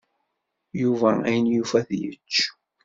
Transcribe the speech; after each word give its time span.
Yuba 0.81 1.09
ayen 1.27 1.47
yufa 1.53 1.75
ad 1.79 1.85
t-yečč. 1.89 2.35